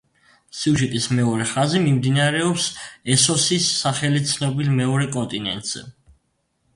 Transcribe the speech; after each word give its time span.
სიუჟეტის 0.59 1.03
მეორე 1.17 1.45
ხაზი 1.49 1.81
მიმდინარეობს 1.83 2.65
ესოსის 3.15 3.67
სახელით 3.81 4.31
ცნობილ 4.31 4.73
მეორე 4.81 5.07
კონტინენტზე. 5.17 5.83